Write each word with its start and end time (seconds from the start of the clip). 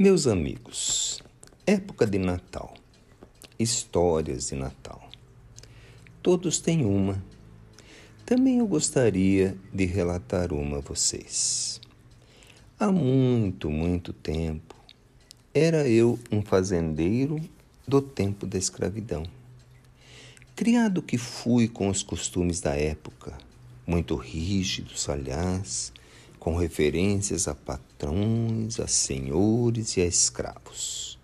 Meus 0.00 0.28
amigos, 0.28 1.20
época 1.66 2.06
de 2.06 2.18
Natal, 2.18 2.72
histórias 3.58 4.46
de 4.46 4.54
Natal. 4.54 5.10
Todos 6.22 6.60
têm 6.60 6.84
uma. 6.84 7.20
Também 8.24 8.60
eu 8.60 8.66
gostaria 8.68 9.58
de 9.74 9.86
relatar 9.86 10.52
uma 10.52 10.76
a 10.78 10.80
vocês. 10.80 11.80
Há 12.78 12.92
muito, 12.92 13.68
muito 13.70 14.12
tempo, 14.12 14.76
era 15.52 15.88
eu 15.88 16.16
um 16.30 16.42
fazendeiro 16.42 17.40
do 17.84 18.00
tempo 18.00 18.46
da 18.46 18.56
escravidão. 18.56 19.24
Criado 20.54 21.02
que 21.02 21.18
fui 21.18 21.66
com 21.66 21.88
os 21.88 22.04
costumes 22.04 22.60
da 22.60 22.76
época, 22.76 23.36
muito 23.84 24.14
rígidos, 24.14 25.08
aliás, 25.08 25.92
com 26.38 26.56
referências 26.56 27.48
a 27.48 27.54
patrões, 27.54 28.78
a 28.80 28.86
senhores 28.86 29.96
e 29.96 30.00
a 30.00 30.06
escravos. 30.06 31.18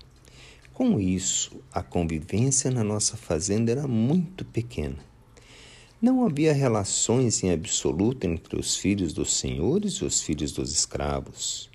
Com 0.72 0.98
isso, 0.98 1.52
a 1.72 1.82
convivência 1.82 2.70
na 2.70 2.82
nossa 2.82 3.16
fazenda 3.16 3.70
era 3.70 3.86
muito 3.86 4.44
pequena. 4.44 4.98
Não 6.02 6.26
havia 6.26 6.52
relações 6.52 7.42
em 7.42 7.50
absoluto 7.50 8.24
entre 8.26 8.58
os 8.58 8.76
filhos 8.76 9.12
dos 9.12 9.38
senhores 9.38 9.94
e 9.94 10.04
os 10.04 10.20
filhos 10.20 10.52
dos 10.52 10.72
escravos, 10.72 11.70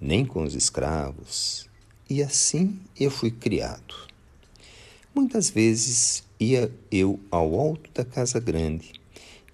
nem 0.00 0.24
com 0.24 0.44
os 0.44 0.54
escravos, 0.54 1.68
e 2.08 2.22
assim 2.22 2.78
eu 2.98 3.10
fui 3.10 3.30
criado. 3.30 3.94
Muitas 5.14 5.50
vezes 5.50 6.22
ia 6.38 6.72
eu 6.90 7.18
ao 7.30 7.58
alto 7.58 7.90
da 7.92 8.04
casa 8.04 8.38
grande 8.38 8.97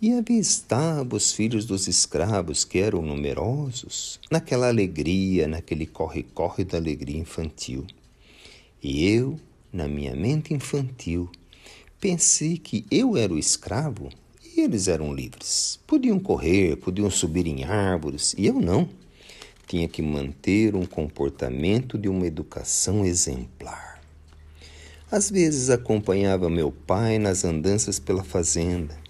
e 0.05 0.13
avistava 0.13 1.17
os 1.17 1.33
filhos 1.33 1.65
dos 1.65 1.89
escravos, 1.89 2.63
que 2.63 2.79
eram 2.79 3.01
numerosos, 3.01 4.21
naquela 4.31 4.69
alegria, 4.69 5.49
naquele 5.49 5.87
corre-corre 5.87 6.63
da 6.63 6.77
alegria 6.77 7.19
infantil. 7.19 7.87
E 8.83 9.09
eu, 9.09 9.41
na 9.73 9.89
minha 9.89 10.15
mente 10.15 10.53
infantil, 10.53 11.31
pensei 11.99 12.59
que 12.59 12.85
eu 12.91 13.17
era 13.17 13.33
o 13.33 13.39
escravo 13.39 14.11
e 14.45 14.61
eles 14.61 14.89
eram 14.89 15.15
livres. 15.15 15.81
Podiam 15.87 16.21
correr, 16.21 16.77
podiam 16.77 17.09
subir 17.09 17.47
em 17.47 17.65
árvores, 17.65 18.35
e 18.37 18.45
eu 18.45 18.61
não. 18.61 18.87
Tinha 19.67 19.89
que 19.89 20.03
manter 20.03 20.77
um 20.77 20.85
comportamento 20.85 21.97
de 21.97 22.11
uma 22.11 22.27
educação 22.27 23.07
exemplar. 23.07 24.03
Às 25.11 25.31
vezes 25.31 25.71
acompanhava 25.71 26.51
meu 26.51 26.71
pai 26.71 27.19
nas 27.19 27.43
andanças 27.43 27.99
pela 27.99 28.23
fazenda. 28.23 29.03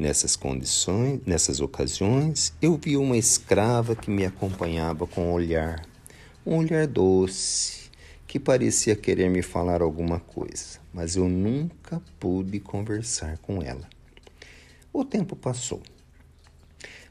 Nessas 0.00 0.34
condições, 0.34 1.20
nessas 1.26 1.60
ocasiões, 1.60 2.54
eu 2.62 2.78
via 2.78 2.98
uma 2.98 3.18
escrava 3.18 3.94
que 3.94 4.10
me 4.10 4.24
acompanhava 4.24 5.06
com 5.06 5.26
um 5.26 5.32
olhar, 5.32 5.86
um 6.46 6.56
olhar 6.56 6.86
doce, 6.86 7.90
que 8.26 8.40
parecia 8.40 8.96
querer 8.96 9.28
me 9.28 9.42
falar 9.42 9.82
alguma 9.82 10.18
coisa, 10.18 10.80
mas 10.90 11.16
eu 11.16 11.28
nunca 11.28 12.00
pude 12.18 12.58
conversar 12.60 13.36
com 13.42 13.62
ela. 13.62 13.86
O 14.90 15.04
tempo 15.04 15.36
passou. 15.36 15.82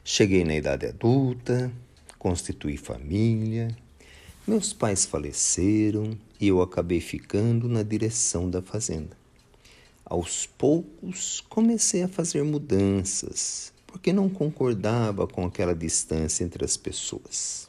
Cheguei 0.02 0.42
na 0.42 0.56
idade 0.56 0.86
adulta, 0.86 1.70
constituí 2.18 2.76
família, 2.76 3.68
meus 4.44 4.72
pais 4.72 5.04
faleceram 5.04 6.18
e 6.40 6.48
eu 6.48 6.60
acabei 6.60 7.00
ficando 7.00 7.68
na 7.68 7.84
direção 7.84 8.50
da 8.50 8.60
fazenda. 8.60 9.19
Aos 10.10 10.44
poucos 10.44 11.40
comecei 11.48 12.02
a 12.02 12.08
fazer 12.08 12.42
mudanças, 12.42 13.72
porque 13.86 14.12
não 14.12 14.28
concordava 14.28 15.24
com 15.26 15.46
aquela 15.46 15.72
distância 15.74 16.42
entre 16.42 16.64
as 16.64 16.76
pessoas. 16.76 17.68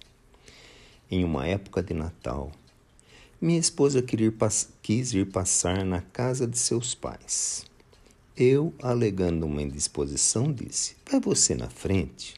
Em 1.12 1.24
uma 1.24 1.46
época 1.46 1.84
de 1.84 1.94
Natal, 1.94 2.52
minha 3.40 3.60
esposa 3.60 4.04
quis 4.82 5.14
ir 5.14 5.28
passar 5.28 5.86
na 5.86 6.02
casa 6.02 6.48
de 6.48 6.58
seus 6.58 6.96
pais. 6.96 7.64
Eu, 8.36 8.74
alegando 8.82 9.46
uma 9.46 9.62
indisposição, 9.62 10.52
disse: 10.52 10.96
Vai 11.10 11.20
você 11.20 11.54
na 11.54 11.70
frente, 11.70 12.34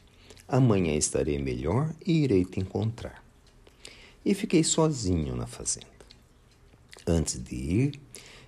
amanhã 0.46 0.94
estarei 0.94 1.38
melhor 1.38 1.94
e 2.06 2.24
irei 2.24 2.44
te 2.44 2.60
encontrar 2.60 3.24
e 4.24 4.34
fiquei 4.34 4.64
sozinho 4.64 5.36
na 5.36 5.46
fazenda. 5.46 5.86
Antes 7.06 7.42
de 7.42 7.54
ir, 7.54 8.00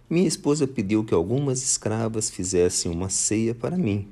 minha 0.08 0.28
esposa 0.28 0.68
pediu 0.68 1.04
que 1.04 1.12
algumas 1.12 1.62
escravas 1.62 2.30
fizessem 2.30 2.90
uma 2.90 3.10
ceia 3.10 3.54
para 3.54 3.76
mim. 3.76 4.08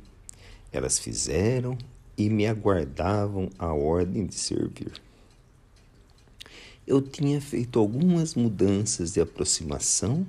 Elas 0.72 0.98
fizeram 0.98 1.78
e 2.18 2.28
me 2.28 2.46
aguardavam 2.46 3.48
a 3.56 3.72
ordem 3.72 4.26
de 4.26 4.34
servir. 4.34 4.92
Eu 6.84 7.00
tinha 7.00 7.40
feito 7.40 7.78
algumas 7.78 8.34
mudanças 8.34 9.12
de 9.12 9.20
aproximação, 9.20 10.26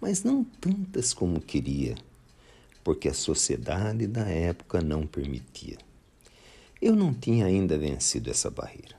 mas 0.00 0.24
não 0.24 0.42
tantas 0.42 1.12
como 1.12 1.38
queria, 1.38 1.94
porque 2.82 3.08
a 3.08 3.14
sociedade 3.14 4.06
da 4.06 4.26
época 4.26 4.80
não 4.80 5.06
permitia. 5.06 5.76
Eu 6.80 6.96
não 6.96 7.12
tinha 7.12 7.44
ainda 7.44 7.78
vencido 7.78 8.30
essa 8.30 8.50
barreira. 8.50 8.96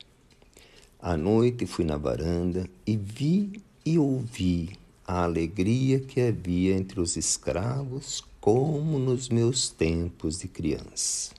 À 0.99 1.17
noite 1.17 1.65
fui 1.65 1.83
na 1.83 1.97
varanda 1.97 2.69
e 2.85 2.95
vi 2.95 3.61
e 3.83 3.97
ouvi 3.97 4.84
a 5.07 5.23
alegria 5.23 5.99
que 5.99 6.19
havia 6.19 6.75
entre 6.75 6.99
os 6.99 7.15
escravos, 7.15 8.23
como 8.41 8.97
nos 8.99 9.29
meus 9.29 9.69
tempos 9.69 10.39
de 10.39 10.47
criança. 10.47 11.33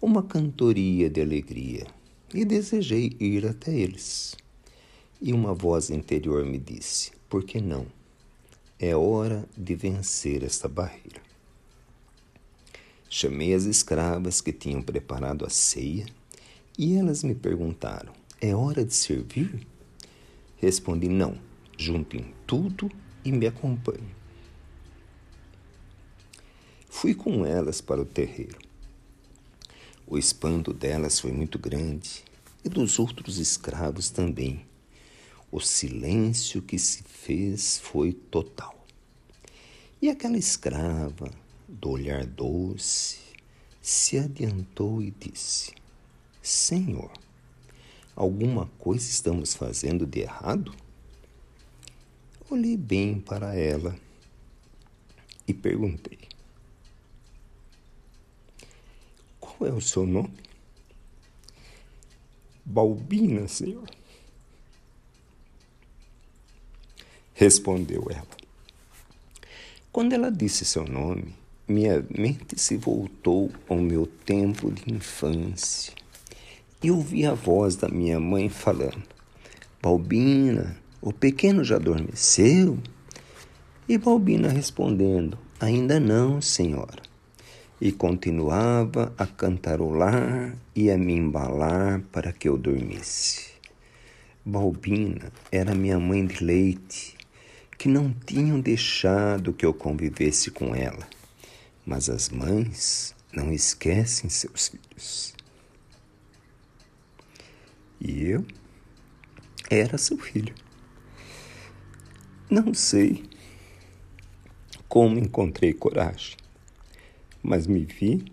Uma 0.00 0.22
cantoria 0.22 1.10
de 1.10 1.20
alegria, 1.20 1.86
e 2.32 2.44
desejei 2.44 3.16
ir 3.18 3.46
até 3.46 3.74
eles. 3.74 4.36
E 5.20 5.32
uma 5.32 5.54
voz 5.54 5.90
interior 5.90 6.44
me 6.44 6.58
disse: 6.58 7.10
Por 7.28 7.44
que 7.44 7.60
não? 7.60 7.86
É 8.78 8.94
hora 8.94 9.48
de 9.56 9.74
vencer 9.74 10.44
esta 10.44 10.68
barreira. 10.68 11.20
Chamei 13.10 13.54
as 13.54 13.64
escravas 13.64 14.40
que 14.40 14.52
tinham 14.52 14.82
preparado 14.82 15.44
a 15.44 15.50
ceia 15.50 16.06
e 16.78 16.94
elas 16.94 17.24
me 17.24 17.34
perguntaram: 17.34 18.12
é 18.40 18.54
hora 18.54 18.84
de 18.84 18.94
servir? 18.94 19.66
Respondi: 20.58 21.08
Não. 21.08 21.47
Juntem 21.78 22.34
tudo 22.46 22.90
e 23.24 23.32
me 23.32 23.46
acompanhem. 23.46 24.14
Fui 26.90 27.14
com 27.14 27.46
elas 27.46 27.80
para 27.80 28.02
o 28.02 28.04
terreiro. 28.04 28.58
O 30.06 30.18
espanto 30.18 30.74
delas 30.74 31.20
foi 31.20 31.32
muito 31.32 31.58
grande 31.58 32.24
e 32.62 32.68
dos 32.68 32.98
outros 32.98 33.38
escravos 33.38 34.10
também. 34.10 34.66
O 35.50 35.60
silêncio 35.60 36.60
que 36.60 36.78
se 36.78 37.02
fez 37.04 37.78
foi 37.78 38.12
total. 38.12 38.84
E 40.02 40.10
aquela 40.10 40.36
escrava, 40.36 41.30
do 41.66 41.90
olhar 41.90 42.26
doce, 42.26 43.18
se 43.80 44.18
adiantou 44.18 45.00
e 45.00 45.10
disse: 45.12 45.72
Senhor, 46.42 47.12
Alguma 48.18 48.66
coisa 48.80 49.08
estamos 49.08 49.54
fazendo 49.54 50.04
de 50.04 50.22
errado? 50.22 50.74
Olhei 52.50 52.78
bem 52.78 53.20
para 53.20 53.54
ela 53.54 53.94
e 55.46 55.52
perguntei: 55.52 56.18
Qual 59.38 59.68
é 59.68 59.72
o 59.72 59.82
seu 59.82 60.06
nome? 60.06 60.32
Balbina, 62.64 63.46
senhor. 63.48 63.88
Respondeu 67.34 68.06
ela. 68.10 68.26
Quando 69.92 70.14
ela 70.14 70.30
disse 70.30 70.64
seu 70.64 70.84
nome, 70.84 71.34
minha 71.66 72.02
mente 72.10 72.58
se 72.58 72.78
voltou 72.78 73.50
ao 73.68 73.76
meu 73.76 74.06
tempo 74.06 74.72
de 74.72 74.94
infância 74.94 75.92
e 76.82 76.90
ouvi 76.90 77.26
a 77.26 77.34
voz 77.34 77.76
da 77.76 77.88
minha 77.88 78.18
mãe 78.18 78.48
falando: 78.48 79.02
Balbina, 79.82 80.78
o 81.00 81.12
pequeno 81.12 81.62
já 81.62 81.76
adormeceu? 81.76 82.78
E 83.88 83.96
Balbina 83.96 84.48
respondendo: 84.48 85.38
Ainda 85.60 86.00
não, 86.00 86.40
senhora. 86.40 87.02
E 87.80 87.92
continuava 87.92 89.12
a 89.16 89.24
cantarolar 89.24 90.56
e 90.74 90.90
a 90.90 90.98
me 90.98 91.14
embalar 91.14 92.02
para 92.12 92.32
que 92.32 92.48
eu 92.48 92.58
dormisse. 92.58 93.52
Balbina 94.44 95.32
era 95.52 95.74
minha 95.74 95.98
mãe 95.98 96.26
de 96.26 96.42
leite, 96.42 97.16
que 97.76 97.88
não 97.88 98.12
tinham 98.12 98.58
deixado 98.60 99.52
que 99.52 99.64
eu 99.64 99.72
convivesse 99.72 100.50
com 100.50 100.74
ela. 100.74 101.06
Mas 101.86 102.10
as 102.10 102.28
mães 102.28 103.14
não 103.32 103.52
esquecem 103.52 104.28
seus 104.28 104.68
filhos. 104.68 105.34
E 108.00 108.24
eu 108.24 108.44
era 109.70 109.96
seu 109.96 110.18
filho. 110.18 110.54
Não 112.50 112.72
sei 112.72 113.24
como 114.88 115.18
encontrei 115.18 115.74
coragem, 115.74 116.34
mas 117.42 117.66
me 117.66 117.84
vi 117.84 118.24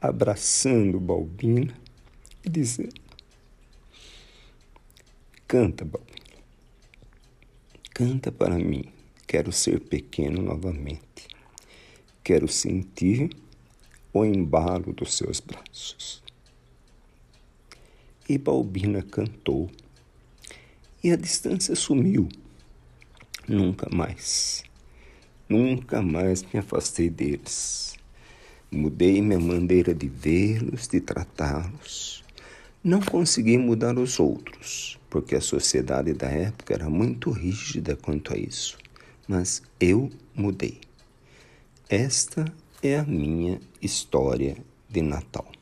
abraçando 0.00 0.98
Balbina 0.98 1.72
e 2.44 2.50
dizendo: 2.50 3.00
Canta, 5.46 5.84
Balbino. 5.84 6.16
Canta 7.94 8.32
para 8.32 8.58
mim. 8.58 8.84
Quero 9.24 9.52
ser 9.52 9.78
pequeno 9.78 10.42
novamente. 10.42 11.28
Quero 12.24 12.48
sentir 12.48 13.30
o 14.12 14.24
embalo 14.24 14.92
dos 14.92 15.14
seus 15.14 15.38
braços. 15.38 16.22
E 18.28 18.36
Balbina 18.36 19.00
cantou. 19.00 19.70
E 21.06 21.12
a 21.12 21.16
distância 21.16 21.76
sumiu. 21.76 22.28
Nunca 23.46 23.88
mais. 23.94 24.64
Nunca 25.48 26.02
mais 26.02 26.42
me 26.42 26.58
afastei 26.58 27.08
deles. 27.08 27.94
Mudei 28.72 29.22
minha 29.22 29.38
maneira 29.38 29.94
de 29.94 30.08
vê-los, 30.08 30.88
de 30.88 31.00
tratá-los. 31.00 32.24
Não 32.82 33.00
consegui 33.00 33.56
mudar 33.56 33.96
os 33.96 34.18
outros, 34.18 34.98
porque 35.08 35.36
a 35.36 35.40
sociedade 35.40 36.12
da 36.12 36.26
época 36.26 36.74
era 36.74 36.90
muito 36.90 37.30
rígida 37.30 37.94
quanto 37.94 38.34
a 38.34 38.36
isso. 38.36 38.76
Mas 39.28 39.62
eu 39.78 40.10
mudei. 40.34 40.80
Esta 41.88 42.52
é 42.82 42.98
a 42.98 43.04
minha 43.04 43.60
história 43.80 44.56
de 44.90 45.02
Natal. 45.02 45.55